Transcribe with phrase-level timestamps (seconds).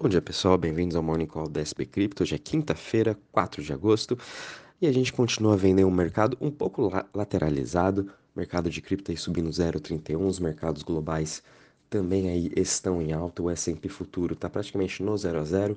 [0.00, 2.22] Bom dia pessoal, bem-vindos ao Morning Call da SP Crypto.
[2.22, 4.16] Hoje é quinta-feira, 4 de agosto,
[4.80, 9.50] e a gente continua vendo um mercado um pouco lateralizado, mercado de cripto aí subindo
[9.50, 11.42] 0,31, os mercados globais
[11.90, 15.76] também aí estão em alta, o S&P futuro está praticamente no 0 a 0,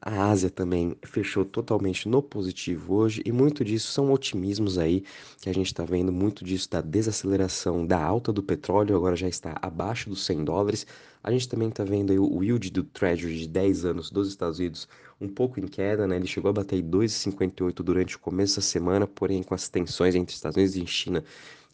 [0.00, 5.02] a Ásia também fechou totalmente no positivo hoje e muito disso são otimismos aí
[5.40, 9.28] que a gente está vendo, muito disso da desaceleração da alta do petróleo, agora já
[9.28, 10.86] está abaixo dos 100 dólares.
[11.22, 14.58] A gente também está vendo aí o yield do Treasury de 10 anos dos Estados
[14.58, 14.88] Unidos
[15.20, 16.16] um pouco em queda, né?
[16.16, 20.34] Ele chegou a bater 2,58 durante o começo da semana, porém com as tensões entre
[20.34, 21.24] Estados Unidos e China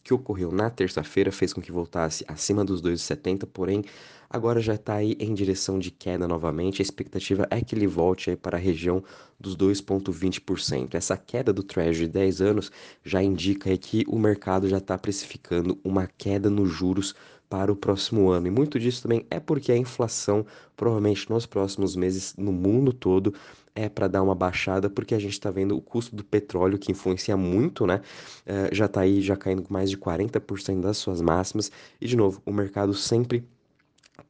[0.02, 3.84] que ocorreu na terça-feira fez com que voltasse acima dos 2,70, porém
[4.29, 6.80] agora já está aí em direção de queda novamente.
[6.80, 9.02] A expectativa é que ele volte para a região
[9.38, 10.95] dos 2,20%.
[10.95, 12.73] Essa queda do Treasury de 10 anos
[13.05, 17.15] já indica que o mercado já está precificando uma queda nos juros
[17.52, 18.47] para o próximo ano.
[18.47, 23.34] E muito disso também é porque a inflação, provavelmente nos próximos meses, no mundo todo,
[23.74, 26.90] é para dar uma baixada, porque a gente está vendo o custo do petróleo, que
[26.90, 28.01] influencia muito, né?
[28.46, 31.71] É, já está aí, já caindo com mais de 40% das suas máximas.
[32.01, 33.46] E, de novo, o mercado sempre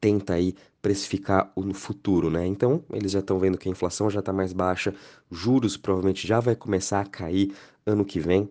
[0.00, 2.44] tenta aí precificar o futuro, né?
[2.44, 4.92] Então, eles já estão vendo que a inflação já está mais baixa,
[5.30, 7.54] juros provavelmente já vai começar a cair
[7.86, 8.50] ano que vem.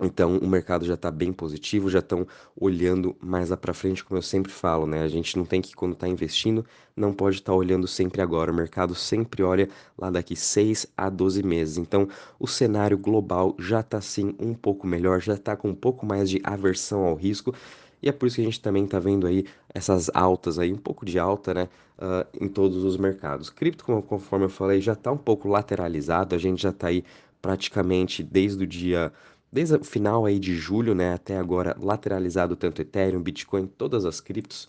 [0.00, 2.26] Então, o mercado já está bem positivo, já estão
[2.58, 5.02] olhando mais lá para frente, como eu sempre falo, né?
[5.02, 6.64] A gente não tem que, quando está investindo,
[6.96, 8.50] não pode estar tá olhando sempre agora.
[8.50, 11.76] O mercado sempre olha lá daqui 6 a 12 meses.
[11.76, 16.06] Então, o cenário global já está, sim, um pouco melhor, já está com um pouco
[16.06, 17.54] mais de aversão ao risco.
[18.02, 20.78] E é por isso que a gente também está vendo aí essas altas aí, um
[20.78, 23.50] pouco de alta, né, uh, em todos os mercados.
[23.50, 27.04] Cripto, conforme eu falei, já está um pouco lateralizado, a gente já está aí
[27.42, 29.12] praticamente desde o dia
[29.52, 34.20] desde o final aí de julho, né, até agora lateralizado tanto Ethereum, Bitcoin, todas as
[34.20, 34.68] criptos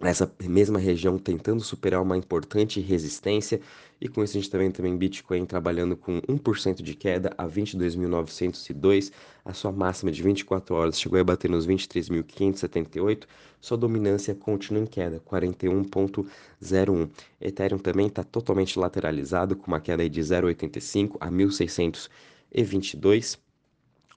[0.00, 3.60] nessa mesma região tentando superar uma importante resistência
[4.00, 9.12] e com isso a gente também também Bitcoin trabalhando com 1% de queda a 22.902,
[9.44, 13.24] a sua máxima de 24 horas chegou a bater nos 23.578,
[13.60, 17.08] sua dominância continua em queda, 41.01.
[17.40, 23.38] Ethereum também está totalmente lateralizado com uma queda de 0.85 a 1.622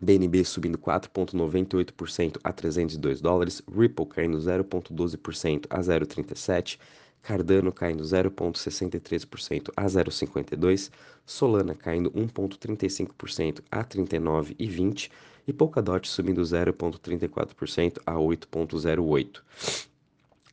[0.02, 6.78] BNB subindo 4,98% a 302 dólares, Ripple caindo 0,12% a 0,37,
[7.24, 10.92] Cardano caindo 0,63% a 0,52,
[11.26, 15.10] Solana caindo 1,35% a 39,20
[15.48, 19.42] e Polkadot subindo 0,34% a 8,08.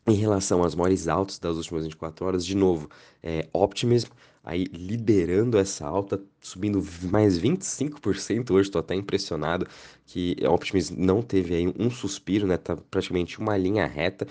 [0.06, 2.90] Em relação às maiores altas das últimas 24 horas, de novo,
[3.22, 4.08] é, Optimism
[4.44, 9.66] aí liderando essa alta, subindo mais 25% hoje, estou até impressionado
[10.06, 12.56] que a Optimism não teve aí um suspiro, né?
[12.56, 14.26] Tá praticamente uma linha reta,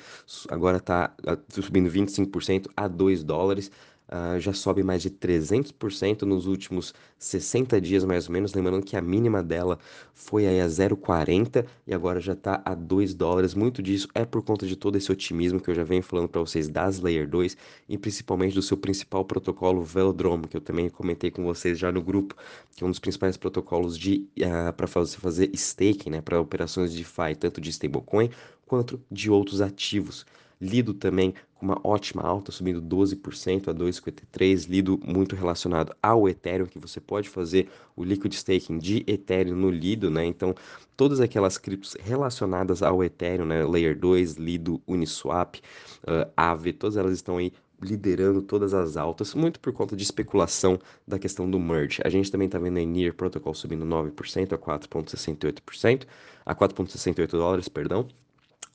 [0.50, 3.72] agora tá ah, subindo 25% a 2 dólares
[4.10, 8.54] uh, já sobe mais de 300% nos últimos 60 dias, mais ou menos.
[8.54, 9.80] Lembrando que a mínima dela
[10.14, 13.54] foi aí a 0,40 e agora já está a 2 dólares.
[13.54, 16.42] Muito disso é por conta de todo esse otimismo que eu já venho falando para
[16.42, 17.56] vocês das Layer 2
[17.88, 22.02] e principalmente do seu principal protocolo Velodrome, que eu também comentei com vocês já no
[22.02, 22.36] grupo,
[22.76, 26.40] que é um dos principais protocolos de uh, ah, para você fazer staking, né, para
[26.40, 28.30] operações de DeFi, tanto de stablecoin
[28.66, 30.26] quanto de outros ativos.
[30.64, 34.70] Lido também com uma ótima alta, subindo 12% a 2,53.
[34.70, 39.70] Lido muito relacionado ao Ethereum, que você pode fazer o liquid staking de Ethereum no
[39.70, 40.26] Lido, né?
[40.26, 40.56] Então,
[40.96, 43.66] todas aquelas criptos relacionadas ao Ethereum, né?
[43.66, 47.52] Layer 2, Lido, Uniswap, uh, Aave, todas elas estão aí
[47.82, 52.02] liderando todas as altas, muito por conta de especulação da questão do merge.
[52.06, 56.08] A gente também está vendo a Near Protocol subindo 9% a 4,68%,
[56.46, 58.08] a 4,68 dólares, perdão.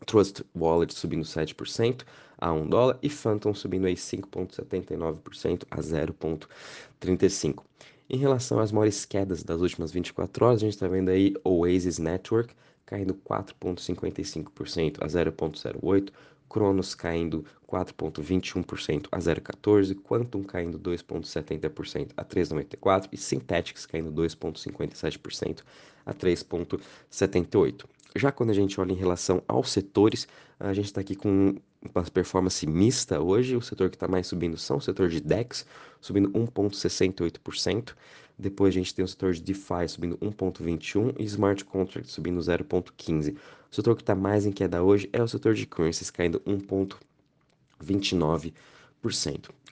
[0.09, 2.03] Trust Wallet subindo 7%
[2.39, 7.63] a 1 dólar e Phantom subindo aí 5,79% a 0,35.
[8.09, 11.99] Em relação às maiores quedas das últimas 24 horas, a gente está vendo aí Oasis
[11.99, 12.55] Network
[12.87, 16.11] caindo 4,55% a 0,08%,
[16.49, 25.62] Cronos caindo 4,21% a 0,14%, Quantum caindo 2,70% a 3,94% e Synthetics caindo 2,57%
[26.06, 27.85] a 3,78%.
[28.19, 30.26] Já quando a gente olha em relação aos setores,
[30.59, 31.55] a gente está aqui com
[31.94, 33.56] uma performance mista hoje.
[33.56, 35.65] O setor que está mais subindo são o setor de DEX,
[36.00, 37.94] subindo 1,68%.
[38.37, 43.37] Depois a gente tem o setor de DeFi subindo 1,21% e Smart Contract subindo 0,15%.
[43.70, 48.53] O setor que está mais em queda hoje é o setor de currencies, caindo 1,29%.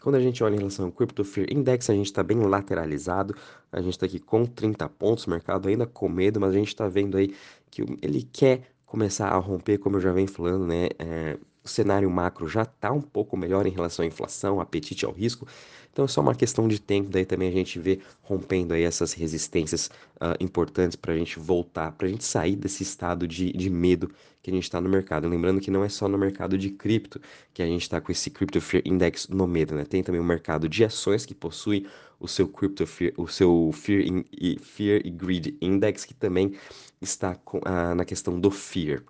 [0.01, 3.35] Quando a gente olha em relação ao Crypto Fear Index, a gente está bem lateralizado,
[3.73, 6.89] a gente está aqui com 30 pontos, mercado ainda com medo, mas a gente está
[6.89, 7.35] vendo aí
[7.71, 10.89] que ele quer começar a romper, como eu já venho falando, né?
[10.99, 15.13] É, o cenário macro já está um pouco melhor em relação à inflação, apetite ao
[15.13, 15.47] risco.
[15.93, 19.15] Então é só uma questão de tempo, daí também a gente vê rompendo aí essas
[19.15, 23.71] resistências uh, importantes para a gente voltar, para a gente sair desse estado de, de
[23.71, 24.11] medo
[24.43, 25.27] que a gente está no mercado.
[25.27, 27.19] Lembrando que não é só no mercado de cripto
[27.53, 29.85] que a gente está com esse Crypto Fear Index no medo, né?
[29.85, 31.87] Tem também o mercado de ações que possui
[32.21, 34.25] o seu Crypto Fear, o seu Fear, in,
[34.61, 36.55] Fear e Greed Index, que também
[37.01, 39.03] está com, uh, na questão do Fear.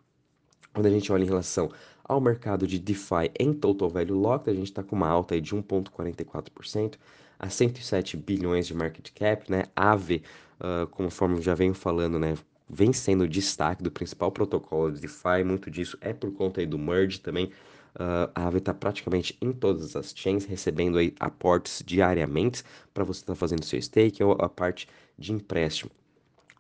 [0.73, 1.71] Quando a gente olha em relação
[2.09, 5.41] ao mercado de DeFi em Total Value Locked, a gente está com uma alta aí
[5.41, 6.95] de 1,44%
[7.39, 9.65] a 107 bilhões de market cap, né?
[9.75, 10.23] AVE,
[10.61, 12.35] uh, conforme já venho falando, né?
[12.69, 16.67] Vem sendo o destaque do principal protocolo de DeFi, muito disso é por conta aí
[16.67, 17.47] do merge também.
[17.95, 22.63] Uh, a Aave está praticamente em todas as chains, recebendo aí aportes diariamente
[22.93, 24.89] para você estar tá fazendo seu stake ou a parte
[25.19, 25.91] de empréstimo.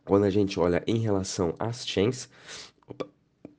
[0.04, 2.28] Quando a gente olha em relação às chains,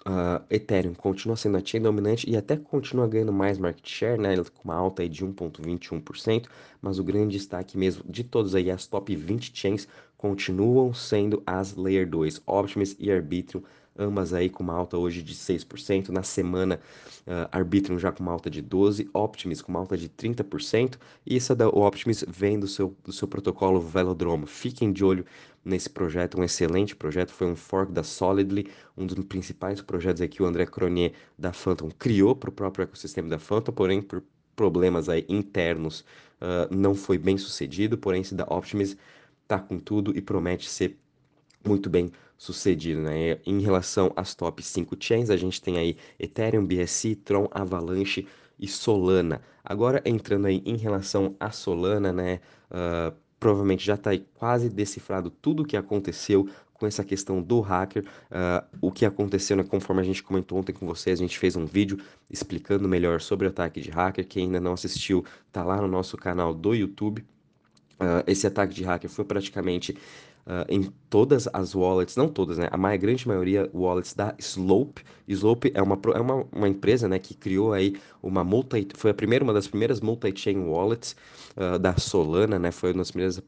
[0.08, 4.36] uh, Ethereum continua sendo a chain dominante e até continua ganhando mais market share, né?
[4.54, 6.48] Com uma alta aí de 1,21%,
[6.82, 9.88] mas o grande destaque mesmo de todos aí, as top 20 chains,
[10.18, 13.62] continuam sendo as Layer 2, Optimus e Arbitrum,
[13.98, 16.10] ambas aí com uma alta hoje de 6%.
[16.10, 16.80] Na semana,
[17.26, 20.96] uh, Arbitrum já com uma alta de 12%, Optimus com uma alta de 30%.
[21.26, 24.48] E essa da Optimus vem do seu, do seu protocolo Velodromo.
[24.48, 25.26] Fiquem de olho
[25.64, 27.32] nesse projeto, um excelente projeto.
[27.32, 31.52] Foi um fork da Solidly, um dos principais projetos aqui que o André Cronier da
[31.52, 34.24] Phantom criou para o próprio ecossistema da Phantom, porém por
[34.56, 36.02] problemas aí internos
[36.42, 37.98] uh, não foi bem sucedido.
[37.98, 38.96] Porém, esse da Optimus
[39.48, 40.98] tá com tudo e promete ser
[41.66, 43.40] muito bem sucedido, né?
[43.46, 48.28] Em relação às top 5 chains, a gente tem aí Ethereum, BSC, Tron, Avalanche
[48.60, 49.42] e Solana.
[49.64, 52.40] Agora entrando aí em relação a Solana, né?
[52.70, 58.04] Uh, provavelmente já está quase decifrado tudo o que aconteceu com essa questão do hacker.
[58.04, 61.56] Uh, o que aconteceu, né, conforme a gente comentou ontem com vocês, a gente fez
[61.56, 62.00] um vídeo
[62.30, 64.28] explicando melhor sobre o ataque de hacker.
[64.28, 67.26] Quem ainda não assistiu, tá lá no nosso canal do YouTube.
[68.00, 69.98] Uh, esse ataque de hacker foi praticamente
[70.48, 72.70] uh, em todas as wallets, não todas, né?
[72.72, 75.04] A mais, grande maioria wallets da Slope.
[75.28, 79.14] Slope é uma, é uma, uma empresa, né, que criou aí uma multi, foi a
[79.14, 81.16] primeira, uma das primeiras multi-chain wallets
[81.58, 82.72] uh, da Solana, né?
[82.72, 83.44] Foi uma das primeiras uh,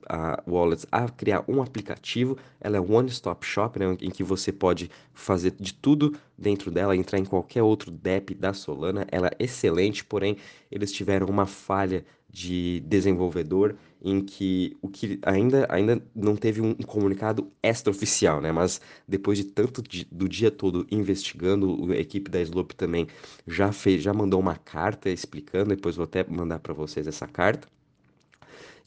[0.45, 2.37] wallets a criar um aplicativo.
[2.59, 7.17] Ela é one-stop shop, né, em que você pode fazer de tudo dentro dela, entrar
[7.17, 9.07] em qualquer outro DEP da Solana.
[9.09, 10.37] Ela é excelente, porém
[10.69, 16.73] eles tiveram uma falha de desenvolvedor em que o que ainda, ainda não teve um,
[16.75, 18.51] comunicado extraoficial, né?
[18.51, 23.07] Mas depois de tanto de, do dia todo investigando, a equipe da Slope também
[23.45, 27.67] já fez, já mandou uma carta explicando, depois vou até mandar para vocês essa carta,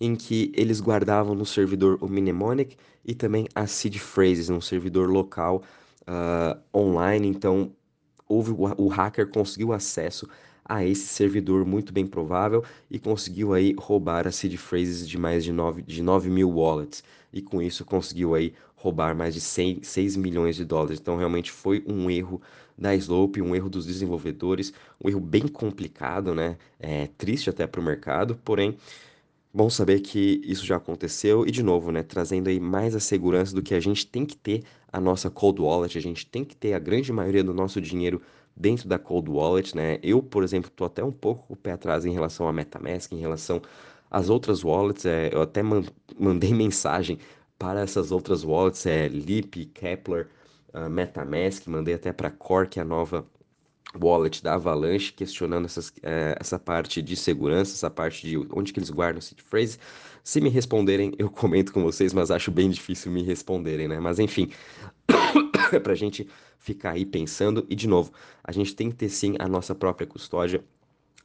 [0.01, 5.11] em que eles guardavam no servidor o Mnemonic e também a seed phrases, num servidor
[5.11, 5.63] local
[6.03, 7.73] uh, online, então
[8.27, 10.27] houve o, o hacker conseguiu acesso
[10.73, 15.45] a esse servidor muito bem provável e conseguiu aí roubar as seed phrases de mais
[15.45, 19.83] de 9, de 9 mil wallets e com isso conseguiu aí roubar mais de 100,
[19.83, 20.99] 6 milhões de dólares.
[20.99, 22.41] Então realmente foi um erro
[22.77, 24.73] da Slope, um erro dos desenvolvedores,
[25.05, 26.57] um erro bem complicado, né?
[26.81, 28.79] É triste até para o mercado, porém
[29.55, 33.55] Bom saber que isso já aconteceu e de novo, né, trazendo aí mais a segurança
[33.55, 36.57] do que a gente tem que ter a nossa cold wallet, a gente tem que
[36.57, 38.23] ter a grande maioria do nosso dinheiro
[38.57, 39.99] dentro da cold wallet, né?
[40.03, 43.19] Eu, por exemplo, estou até um pouco o pé atrás em relação a MetaMask, em
[43.19, 43.63] relação
[44.11, 45.83] às outras wallets, é, eu até man
[46.19, 47.19] mandei mensagem
[47.59, 50.29] para essas outras wallets, é Leap, Kepler,
[50.75, 53.25] uh, MetaMask, mandei até para Core, que é a nova
[54.01, 58.79] wallet da Avalanche, questionando essas, é, essa parte de segurança, essa parte de onde que
[58.79, 59.79] eles guardam o seed phrase.
[60.25, 63.99] Se me responderem, eu comento com vocês, mas acho bem difícil me responderem, né?
[64.01, 64.51] Mas enfim,
[65.77, 67.67] é pra gente ficar aí pensando.
[67.69, 68.13] E de novo,
[68.43, 70.65] a gente tem que ter sim a nossa própria custódia.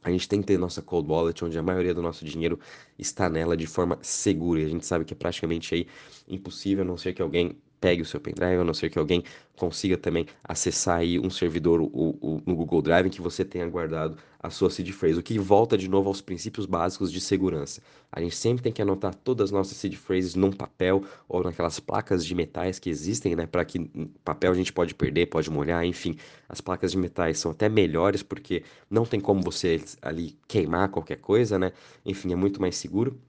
[0.02, 2.58] A gente tem que ter nossa cold wallet, onde a maioria do nosso dinheiro
[2.98, 4.60] está nela de forma segura.
[4.60, 5.86] E a gente sabe que é praticamente aí
[6.28, 9.22] impossível, a não ser que alguém pegue o seu pendrive, a não ser que alguém
[9.56, 14.50] consiga também acessar aí um servidor no Google Drive em que você tenha guardado a
[14.50, 17.82] sua seed phrase, o que volta de novo aos princípios básicos de segurança.
[18.10, 21.80] A gente sempre tem que anotar todas as nossas seed phrases num papel ou naquelas
[21.80, 23.90] placas de metais que existem, né, para que
[24.24, 26.16] papel a gente pode perder, pode molhar, enfim.
[26.48, 31.16] As placas de metais são até melhores porque não tem como você ali queimar qualquer
[31.16, 31.72] coisa, né?
[32.06, 33.20] Enfim, é muito mais seguro.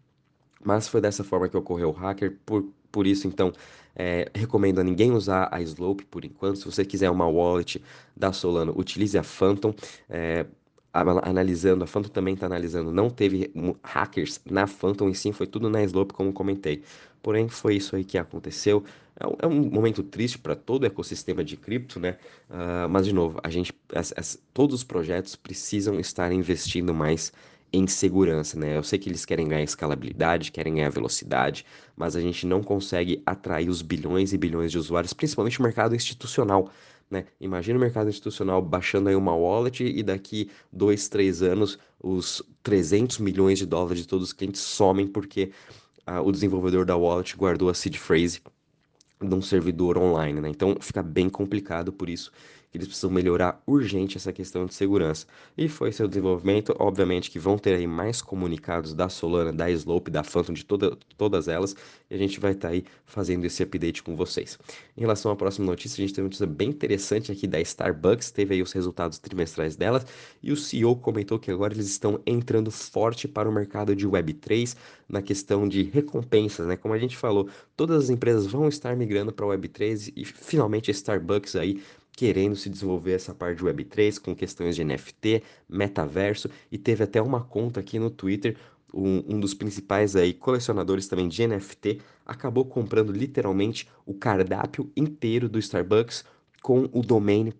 [0.63, 3.53] Mas foi dessa forma que ocorreu o hacker, por, por isso então
[3.95, 6.59] é, recomendo a ninguém usar a Slope por enquanto.
[6.59, 7.81] Se você quiser uma wallet
[8.15, 9.73] da Solana, utilize a Phantom.
[10.09, 10.45] É,
[10.91, 13.51] analisando, a Phantom também está analisando, não teve
[13.83, 16.81] hackers na Phantom e sim foi tudo na Slope, como comentei.
[17.21, 18.83] Porém, foi isso aí que aconteceu.
[19.19, 22.17] É um, é um momento triste para todo o ecossistema de cripto, né?
[22.49, 27.33] Uh, mas, de novo, a gente, as, as, todos os projetos precisam estar investindo mais
[27.71, 28.77] em segurança, né?
[28.77, 33.21] Eu sei que eles querem ganhar escalabilidade, querem ganhar velocidade, mas a gente não consegue
[33.25, 36.69] atrair os bilhões e bilhões de usuários, principalmente o mercado institucional,
[37.09, 37.25] né?
[37.39, 43.17] Imagina o mercado institucional baixando aí uma wallet e daqui dois, três anos os 300
[43.19, 45.51] milhões de dólares de todos os clientes somem porque
[46.05, 48.41] ah, o desenvolvedor da wallet guardou a seed phrase
[49.19, 50.49] num servidor online, né?
[50.49, 52.31] Então fica bem complicado por isso
[52.71, 55.25] que eles precisam melhorar urgente essa questão de segurança.
[55.57, 60.11] E foi seu desenvolvimento, obviamente que vão ter aí mais comunicados da Solana, da Slope,
[60.11, 61.75] da Phantom, de toda, todas elas,
[62.09, 64.57] e a gente vai estar tá aí fazendo esse update com vocês.
[64.95, 68.31] Em relação à próxima notícia, a gente tem uma notícia bem interessante aqui da Starbucks,
[68.31, 70.05] teve aí os resultados trimestrais delas,
[70.41, 74.75] e o CEO comentou que agora eles estão entrando forte para o mercado de Web3
[75.07, 76.77] na questão de recompensas, né?
[76.77, 80.93] Como a gente falou, todas as empresas vão estar migrando para Web3 e finalmente a
[80.93, 81.81] Starbucks aí
[82.19, 87.21] querendo se desenvolver essa parte de Web3 com questões de NFT, metaverso e teve até
[87.21, 88.57] uma conta aqui no Twitter,
[88.93, 95.47] um, um, dos principais aí colecionadores também de NFT, acabou comprando literalmente o cardápio inteiro
[95.47, 96.25] do Starbucks
[96.61, 97.53] com o domain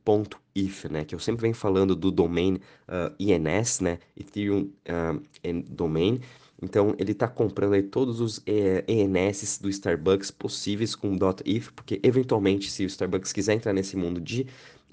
[0.54, 2.56] .if, né, que eu sempre venho falando do domain
[2.90, 6.20] uh, INS, né, Ethereum uh, Domain,
[6.62, 12.70] então ele está comprando aí todos os ENS do Starbucks possíveis com .if, porque eventualmente
[12.70, 14.46] se o Starbucks quiser entrar nesse mundo de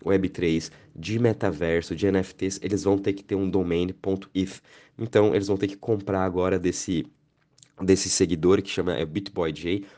[0.05, 4.61] Web3, de metaverso, de NFTs, eles vão ter que ter um domain.if.
[4.99, 7.07] Então eles vão ter que comprar agora desse
[7.83, 9.05] desse seguidor que chama é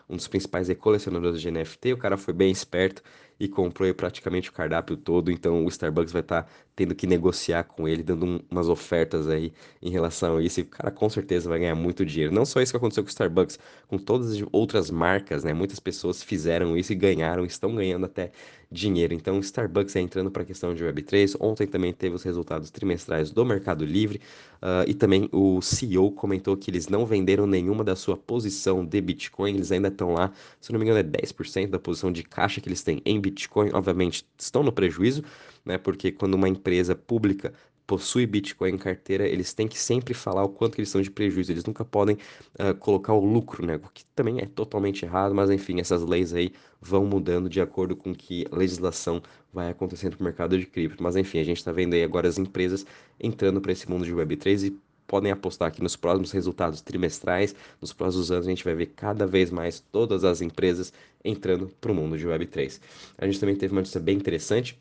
[0.08, 1.92] um dos principais colecionadores de NFT.
[1.92, 3.02] O cara foi bem esperto
[3.38, 7.64] e comprou praticamente o cardápio todo, então o Starbucks vai estar tá tendo que negociar
[7.64, 11.10] com ele, dando um, umas ofertas aí em relação a isso, e o cara com
[11.10, 12.32] certeza vai ganhar muito dinheiro.
[12.32, 13.58] Não só isso que aconteceu com o Starbucks,
[13.88, 15.52] com todas as outras marcas, né?
[15.52, 18.30] Muitas pessoas fizeram isso e ganharam, estão ganhando até
[18.70, 19.12] dinheiro.
[19.14, 21.36] Então, o Starbucks é entrando para a questão de Web3.
[21.40, 24.20] Ontem também teve os resultados trimestrais do Mercado Livre
[24.62, 29.00] uh, e também o CEO comentou que eles não venderam nenhuma da sua posição de
[29.00, 30.30] Bitcoin, eles ainda estão lá,
[30.60, 33.70] se não me engano, é 10% da posição de caixa que eles têm em Bitcoin.
[33.72, 35.24] Obviamente, estão no prejuízo,
[35.68, 35.78] né?
[35.78, 37.52] Porque quando uma empresa pública
[37.86, 41.52] possui Bitcoin em carteira, eles têm que sempre falar o quanto eles estão de prejuízo.
[41.52, 42.16] Eles nunca podem
[42.58, 43.76] uh, colocar o lucro, né?
[43.76, 47.96] O que também é totalmente errado, mas enfim, essas leis aí vão mudando de acordo
[47.96, 49.22] com que a legislação
[49.52, 51.02] vai acontecendo no mercado de cripto.
[51.02, 52.84] Mas enfim, a gente está vendo aí agora as empresas
[53.18, 57.94] entrando para esse mundo de Web3 e podem apostar que nos próximos resultados trimestrais, nos
[57.94, 60.92] próximos anos, a gente vai ver cada vez mais todas as empresas
[61.24, 62.80] entrando para o mundo de Web3.
[63.16, 64.78] A gente também teve uma notícia bem interessante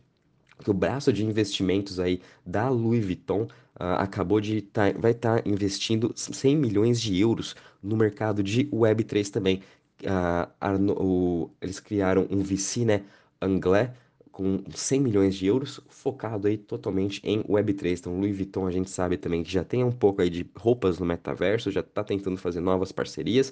[0.64, 5.42] que o braço de investimentos aí da Louis Vuitton uh, acabou de tá, vai estar
[5.42, 9.62] tá investindo 100 milhões de euros no mercado de Web3 também.
[10.04, 13.04] Uh, o, eles criaram um VC, né,
[13.42, 13.90] Anglais,
[14.38, 17.98] com 100 milhões de euros, focado aí totalmente em Web3.
[17.98, 21.00] Então, Louis Vuitton a gente sabe também que já tem um pouco aí de roupas
[21.00, 23.51] no metaverso, já está tentando fazer novas parcerias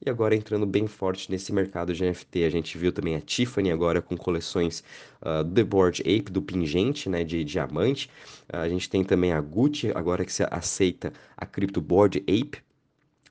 [0.00, 2.44] e agora entrando bem forte nesse mercado de NFT.
[2.44, 4.82] A gente viu também a Tiffany agora com coleções
[5.20, 8.08] uh, The Board Ape, do pingente, né, de diamante.
[8.50, 12.62] Uh, a gente tem também a Gucci agora que se aceita a Crypto Board Ape,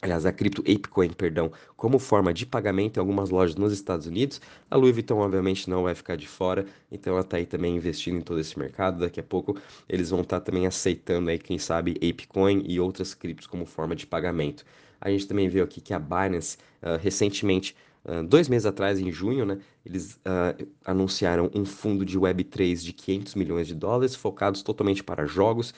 [0.01, 4.41] aliás, a cripto ApeCoin, perdão, como forma de pagamento em algumas lojas nos Estados Unidos.
[4.69, 8.17] A Louis Vuitton, obviamente, não vai ficar de fora, então ela está aí também investindo
[8.17, 8.99] em todo esse mercado.
[8.99, 13.13] Daqui a pouco eles vão estar tá também aceitando aí, quem sabe, ApeCoin e outras
[13.13, 14.65] criptos como forma de pagamento.
[14.99, 19.11] A gente também viu aqui que a Binance, uh, recentemente, uh, dois meses atrás, em
[19.11, 24.61] junho, né, eles uh, anunciaram um fundo de Web3 de 500 milhões de dólares, focados
[24.61, 25.73] totalmente para jogos,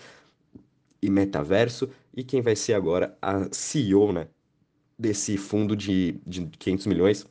[1.01, 4.27] e metaverso, e quem vai ser agora a CEO né,
[4.97, 7.25] desse fundo de, de 500 milhões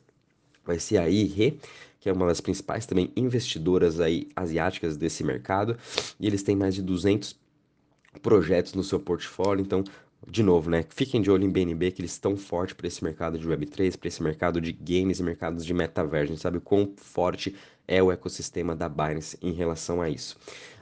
[0.64, 1.58] vai ser a IRE,
[2.00, 5.76] que é uma das principais também investidoras aí asiáticas desse mercado,
[6.18, 7.36] e eles têm mais de 200
[8.20, 9.84] projetos no seu portfólio, então
[10.28, 10.84] de novo, né?
[10.88, 14.08] Fiquem de olho em BNB, que eles estão fortes para esse mercado de Web3, para
[14.08, 16.32] esse mercado de games e mercados de metaverso.
[16.32, 17.54] A gente sabe o quão forte
[17.86, 20.36] é o ecossistema da Binance em relação a isso.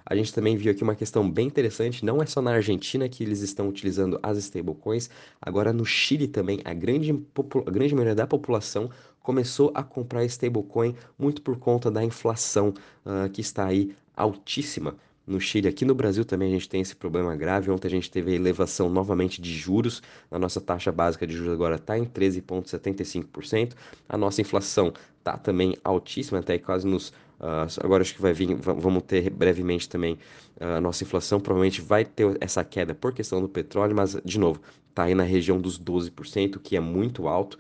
[0.05, 3.23] A gente também viu aqui uma questão bem interessante, não é só na Argentina que
[3.23, 5.09] eles estão utilizando as stablecoins,
[5.41, 8.91] agora no Chile também, a grande, a grande maioria da população
[9.23, 14.97] começou a comprar stablecoin muito por conta da inflação uh, que está aí altíssima
[15.31, 15.69] no Chile.
[15.69, 17.71] Aqui no Brasil também a gente tem esse problema grave.
[17.71, 20.03] Ontem a gente teve a elevação novamente de juros.
[20.31, 23.73] A nossa taxa básica de juros agora está em 13,75%.
[24.09, 28.55] A nossa inflação está também altíssima, até quase nos Uh, agora acho que vai vir,
[28.55, 30.19] vamos ter brevemente também
[30.61, 34.39] uh, a nossa inflação, provavelmente vai ter essa queda por questão do petróleo, mas de
[34.39, 34.61] novo,
[34.91, 37.59] está aí na região dos 12%, que é muito alto.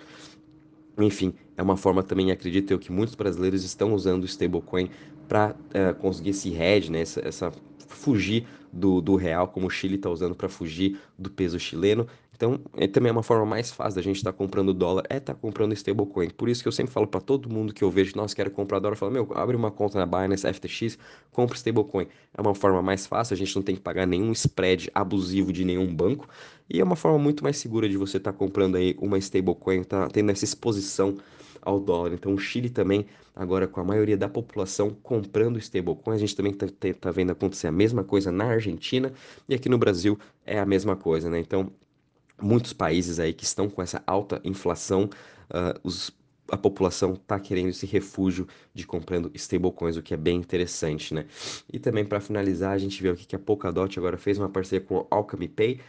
[0.98, 4.90] Enfim, é uma forma também, acredito eu, que muitos brasileiros estão usando o stablecoin
[5.30, 7.52] para eh, conseguir esse hedge, né, essa, essa
[7.86, 12.08] fugir do, do real, como o Chile está usando para fugir do peso chileno.
[12.40, 15.18] Então, é também é uma forma mais fácil da gente estar tá comprando dólar, é
[15.18, 16.30] estar tá comprando stablecoin.
[16.30, 18.78] Por isso que eu sempre falo para todo mundo que eu vejo, nossa, quero comprar
[18.78, 20.96] dólar, eu falo, meu, abre uma conta na Binance, FTX,
[21.32, 22.06] compra stablecoin.
[22.32, 25.66] É uma forma mais fácil, a gente não tem que pagar nenhum spread abusivo de
[25.66, 26.26] nenhum banco.
[26.66, 29.84] E é uma forma muito mais segura de você estar tá comprando aí uma stablecoin,
[29.84, 31.18] tá tendo essa exposição
[31.60, 32.14] ao dólar.
[32.14, 33.04] Então, o Chile também,
[33.36, 36.66] agora com a maioria da população comprando stablecoin, a gente também está
[36.98, 39.12] tá vendo acontecer a mesma coisa na Argentina
[39.46, 41.38] e aqui no Brasil é a mesma coisa, né?
[41.38, 41.70] Então,
[42.42, 45.04] muitos países aí que estão com essa alta inflação,
[45.50, 46.10] uh, os,
[46.50, 51.26] a população está querendo esse refúgio de comprando stablecoins, o que é bem interessante, né?
[51.72, 54.84] E também para finalizar, a gente viu aqui que a Polkadot agora fez uma parceria
[54.84, 55.80] com o Alchemy Pay,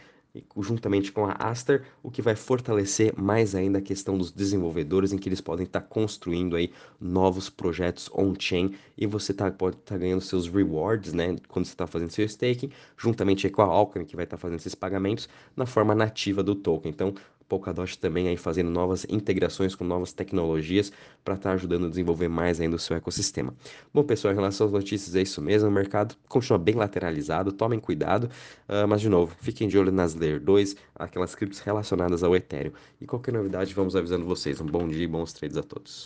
[0.60, 5.18] juntamente com a Aster, o que vai fortalecer mais ainda a questão dos desenvolvedores, em
[5.18, 9.94] que eles podem estar tá construindo aí novos projetos on-chain e você tá, pode estar
[9.94, 14.06] tá ganhando seus rewards, né, quando você está fazendo seu staking, juntamente com a Alchemy,
[14.06, 16.90] que vai estar tá fazendo esses pagamentos na forma nativa do token.
[16.90, 17.14] Então,
[17.52, 20.90] Polkadot também aí fazendo novas integrações com novas tecnologias
[21.22, 23.54] para estar tá ajudando a desenvolver mais ainda o seu ecossistema.
[23.92, 25.68] Bom, pessoal, em relação às notícias, é isso mesmo.
[25.68, 28.30] O mercado continua bem lateralizado, tomem cuidado,
[28.70, 32.72] uh, mas de novo, fiquem de olho nas Layer 2, aquelas criptos relacionadas ao Ethereum.
[32.98, 34.58] E qualquer novidade, vamos avisando vocês.
[34.58, 36.00] Um bom dia e bons trades a todos.